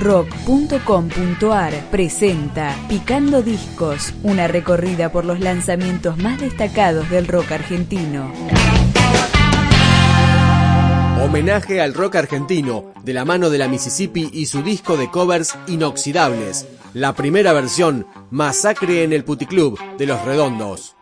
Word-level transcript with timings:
rock.com.ar 0.00 1.72
presenta 1.90 2.74
Picando 2.88 3.42
Discos, 3.42 4.14
una 4.22 4.48
recorrida 4.48 5.12
por 5.12 5.24
los 5.24 5.40
lanzamientos 5.40 6.16
más 6.16 6.40
destacados 6.40 7.08
del 7.10 7.28
rock 7.28 7.52
argentino. 7.52 8.32
Homenaje 11.22 11.82
al 11.82 11.92
rock 11.92 12.16
argentino, 12.16 12.86
de 13.04 13.12
la 13.12 13.26
mano 13.26 13.50
de 13.50 13.58
la 13.58 13.68
Mississippi 13.68 14.30
y 14.32 14.46
su 14.46 14.62
disco 14.62 14.96
de 14.96 15.10
covers 15.10 15.54
inoxidables. 15.66 16.66
La 16.94 17.14
primera 17.14 17.52
versión, 17.52 18.06
Masacre 18.30 19.04
en 19.04 19.12
el 19.12 19.22
Puticlub, 19.22 19.78
de 19.98 20.06
Los 20.06 20.24
Redondos. 20.24 20.96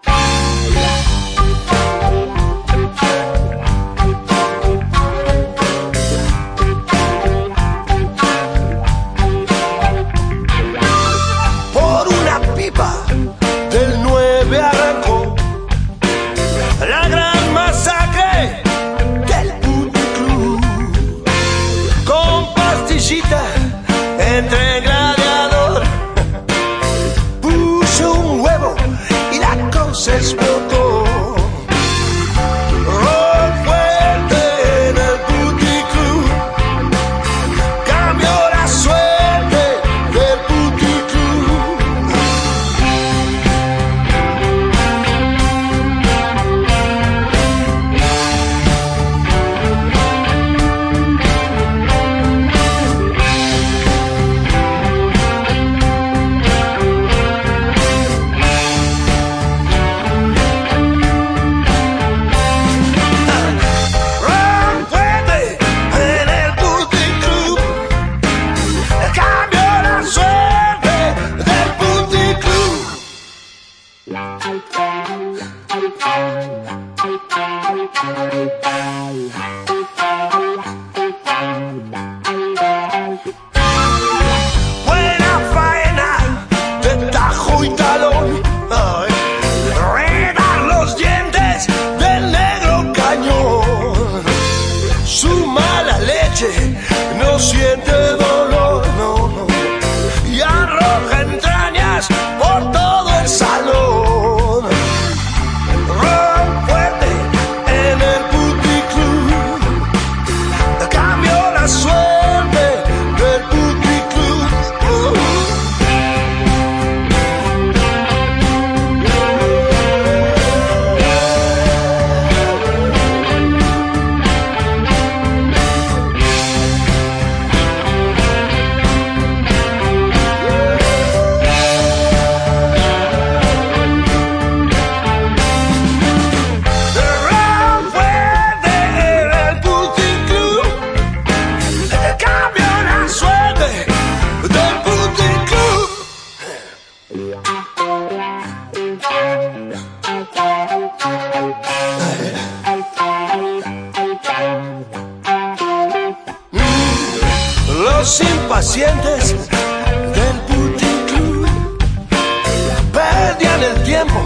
el 163.63 163.83
tiempo 163.83 164.21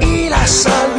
y 0.00 0.28
la 0.28 0.46
sal. 0.46 0.89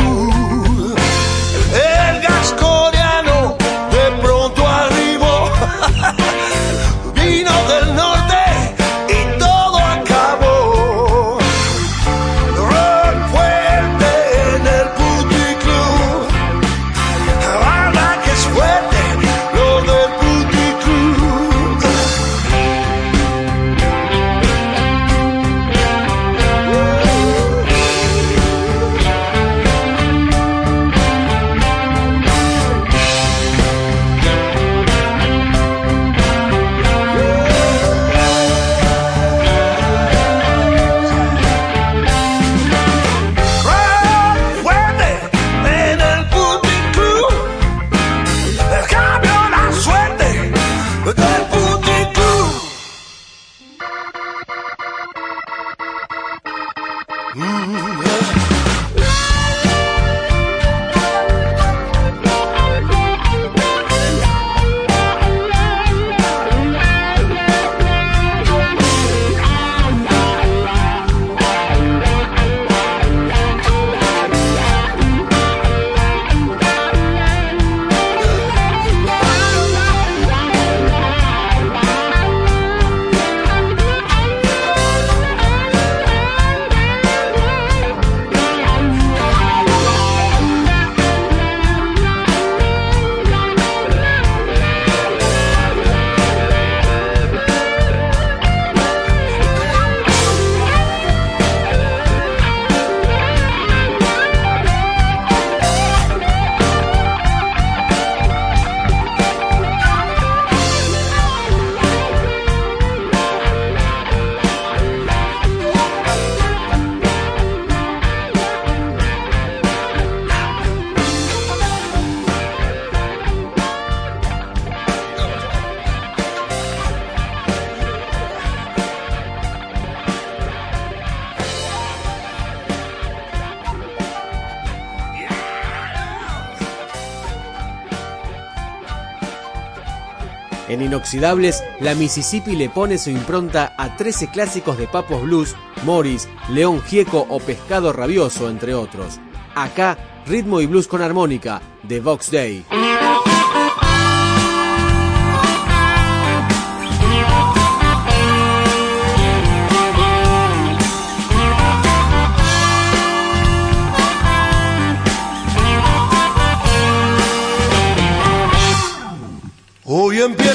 Inoxidables, 140.91 141.63
la 141.79 141.95
Mississippi 141.95 142.53
le 142.53 142.67
pone 142.67 142.97
su 142.97 143.09
impronta 143.11 143.73
a 143.77 143.95
13 143.95 144.27
clásicos 144.29 144.77
de 144.77 144.87
Papos 144.87 145.21
Blues, 145.21 145.55
Morris, 145.85 146.27
León 146.49 146.81
Gieco 146.81 147.25
o 147.29 147.39
Pescado 147.39 147.93
Rabioso, 147.93 148.49
entre 148.49 148.73
otros. 148.73 149.17
Acá, 149.55 149.97
ritmo 150.27 150.59
y 150.59 150.65
blues 150.65 150.89
con 150.89 151.01
armónica, 151.01 151.61
de 151.83 152.01
Vox 152.01 152.29
Day. 152.29 152.65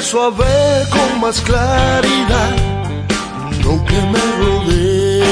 Empiezo 0.07 0.89
con 0.89 1.19
más 1.19 1.41
claridad 1.41 2.55
lo 3.63 3.83
que 3.83 4.01
me 4.13 4.19
rodea. 4.39 5.25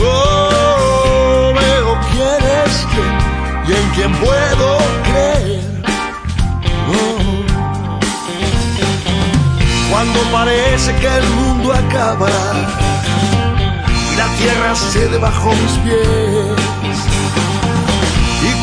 Oh, 0.00 1.52
veo 1.54 1.98
quién 2.12 2.42
es 2.64 2.74
quién 2.92 3.14
y 3.66 3.72
en 3.72 3.86
quién 3.94 4.12
puedo 4.18 4.68
creer. 5.02 5.62
Oh. 6.88 7.42
Cuando 9.90 10.20
parece 10.30 10.94
que 10.96 11.08
el 11.08 11.28
mundo 11.30 11.72
acaba 11.72 12.30
y 14.12 14.16
la 14.16 14.28
tierra 14.36 14.74
cede 14.76 15.18
bajo 15.18 15.50
mis 15.50 15.78
pies 15.78 16.74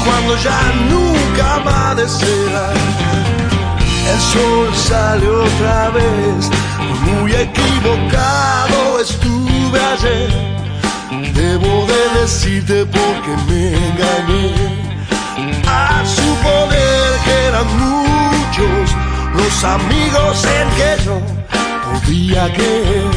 cuando 0.03 0.35
ya 0.37 0.59
nunca 0.89 1.55
amanecerá. 1.55 2.73
El 4.07 4.19
sol 4.19 4.75
sale 4.75 5.27
otra 5.27 5.89
vez, 5.89 6.49
muy 7.05 7.31
equivocado 7.33 8.99
estuve 8.99 9.79
ayer. 9.79 10.29
Debo 11.33 11.85
de 11.87 12.21
decirte 12.21 12.85
porque 12.85 13.31
me 13.47 13.67
engañé. 13.75 14.81
A 15.67 16.03
suponer 16.05 17.11
que 17.23 17.45
eran 17.47 17.67
muchos 17.77 18.95
los 19.35 19.63
amigos 19.63 20.45
en 20.45 20.69
que 20.77 21.03
yo 21.05 21.21
podía 21.85 22.53
creer. 22.53 23.11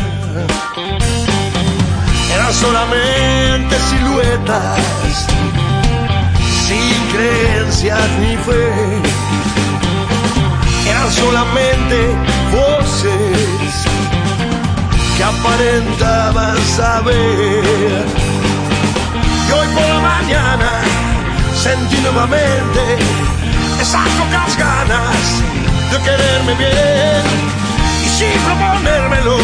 Eran 2.35 2.53
solamente 2.53 3.77
siluetas 3.91 5.27
sin 6.67 7.07
creencias 7.13 8.11
ni 8.21 8.37
fe. 8.37 9.24
Eran 10.87 11.11
solamente 11.11 12.15
voces 12.53 13.75
que 15.17 15.25
aparentaban 15.25 16.59
saber. 16.77 18.05
Y 19.49 19.53
hoy 19.53 19.69
por 19.75 19.87
la 19.89 20.01
mañana 20.01 20.71
sentí 21.63 21.97
nuevamente 22.01 22.83
esas 23.81 24.07
locas 24.19 24.57
ganas 24.59 25.43
de 25.91 25.99
quererme 25.99 26.55
bien. 26.55 27.25
Y 28.05 28.09
sin 28.09 28.41
proponérmelo, 28.43 29.39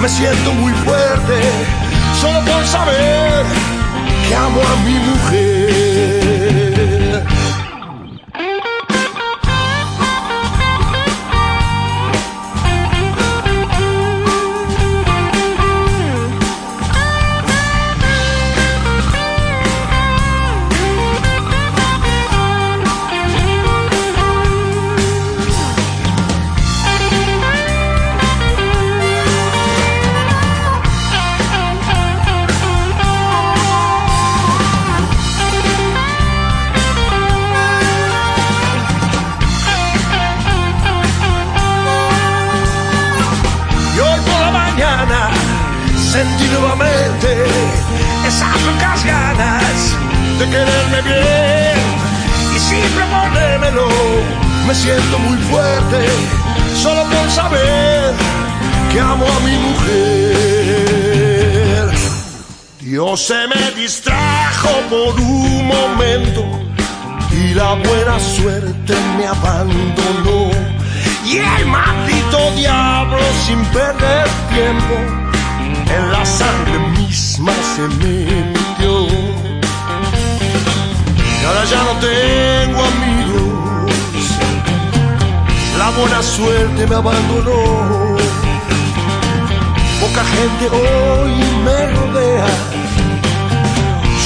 me 0.00 0.08
siento 0.08 0.52
muy 0.52 0.72
fuerte, 0.84 1.40
solo 2.20 2.40
por 2.44 2.66
saber 2.66 3.44
que 4.28 4.34
amo 4.34 4.60
a 4.60 4.76
mi 4.84 4.98
mujer. 5.10 6.97
Sentí 46.18 46.46
nuevamente 46.48 47.28
esas 48.26 48.60
locas 48.62 49.04
ganas 49.04 49.96
de 50.38 50.44
quererme 50.50 51.00
bien 51.02 51.78
y 52.56 52.58
sin 52.58 52.86
proponérmelo 52.96 53.86
me 54.66 54.74
siento 54.74 55.16
muy 55.20 55.38
fuerte 55.50 56.00
solo 56.82 57.04
por 57.04 57.30
saber 57.30 58.14
que 58.90 58.98
amo 59.00 59.26
a 59.26 59.40
mi 59.46 59.56
mujer. 59.66 59.88
Dios 62.80 63.20
se 63.20 63.46
me 63.46 63.70
distrajo 63.80 64.70
por 64.90 65.20
un 65.20 65.66
momento 65.68 66.42
y 67.30 67.54
la 67.54 67.74
buena 67.74 68.18
suerte 68.18 68.94
me 69.16 69.26
abandonó. 69.26 70.50
Y 71.24 71.38
el 71.38 71.66
maldito 71.66 72.50
diablo 72.56 73.20
sin 73.46 73.64
perder 73.66 74.26
tiempo 74.52 75.27
en 75.96 76.12
la 76.12 76.24
sangre 76.24 76.78
misma 76.96 77.52
se 77.74 77.82
me 78.00 78.14
metió. 78.52 79.06
Y 81.40 81.44
ahora 81.46 81.64
ya 81.64 81.80
no 81.88 81.94
tengo 82.08 82.80
amigos, 82.92 83.92
la 85.78 85.90
buena 85.90 86.22
suerte 86.22 86.86
me 86.86 86.94
abandonó. 86.94 88.16
Poca 90.00 90.24
gente 90.36 90.64
hoy 90.68 91.32
me 91.64 91.78
rodea, 91.94 92.46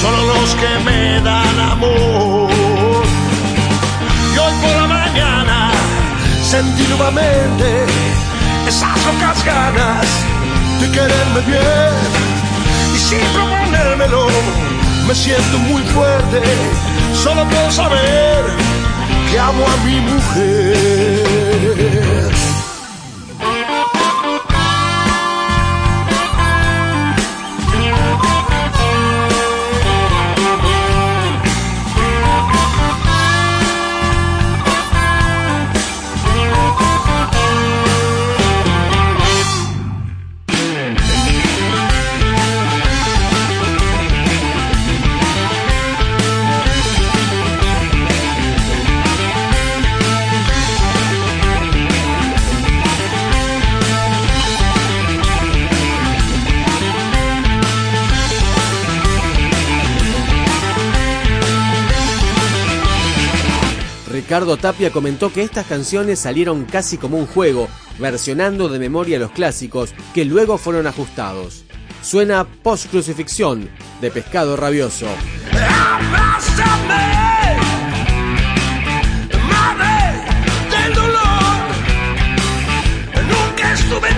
solo 0.01 0.19
los 0.33 0.49
que 0.55 0.71
me 0.85 1.21
dan 1.21 1.59
amor. 1.71 2.49
Y 4.33 4.37
hoy 4.37 4.53
por 4.61 4.75
la 4.81 4.87
mañana 4.87 5.71
sentí 6.43 6.83
nuevamente 6.87 7.85
esas 8.67 8.97
locas 9.05 9.43
ganas 9.45 10.32
de 10.83 10.91
quererme 10.91 11.41
bien 11.47 11.93
y 12.95 12.97
sin 12.97 13.19
proponérmelo 13.33 14.27
me 15.07 15.15
siento 15.15 15.57
muy 15.59 15.81
fuerte 15.83 16.41
solo 17.23 17.47
por 17.49 17.71
saber 17.71 18.45
que 19.31 19.39
amo 19.39 19.65
a 19.65 19.77
mi 19.85 19.99
mujer. 20.11 21.23
Ricardo 64.13 64.57
Tapia 64.57 64.91
comentó 64.91 65.33
que 65.33 65.41
estas 65.41 65.65
canciones 65.65 66.19
salieron 66.19 66.65
casi 66.65 66.99
como 66.99 67.17
un 67.17 67.25
juego, 67.25 67.67
versionando 67.97 68.69
de 68.69 68.77
memoria 68.77 69.17
los 69.17 69.31
clásicos 69.31 69.95
que 70.13 70.23
luego 70.23 70.59
fueron 70.59 70.85
ajustados. 70.85 71.65
Suena 72.03 72.45
Post 72.45 72.91
Crucifixión 72.91 73.67
de 74.01 74.11
Pescado 74.11 74.55
Rabioso. 74.55 75.07
Nunca 83.27 83.73
estuve 83.73 84.09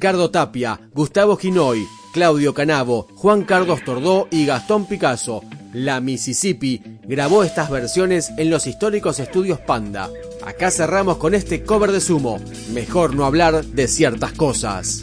Ricardo 0.00 0.30
Tapia, 0.30 0.80
Gustavo 0.94 1.36
Ginoy, 1.36 1.86
Claudio 2.14 2.54
Canavo, 2.54 3.06
Juan 3.16 3.44
Carlos 3.44 3.84
Tordó 3.84 4.28
y 4.30 4.46
Gastón 4.46 4.86
Picasso. 4.86 5.42
La 5.74 6.00
Mississippi 6.00 6.80
grabó 7.02 7.44
estas 7.44 7.68
versiones 7.68 8.30
en 8.38 8.48
los 8.48 8.66
históricos 8.66 9.20
estudios 9.20 9.60
Panda. 9.60 10.08
Acá 10.42 10.70
cerramos 10.70 11.18
con 11.18 11.34
este 11.34 11.64
cover 11.64 11.92
de 11.92 12.00
sumo. 12.00 12.40
Mejor 12.72 13.14
no 13.14 13.26
hablar 13.26 13.62
de 13.62 13.86
ciertas 13.88 14.32
cosas. 14.32 15.02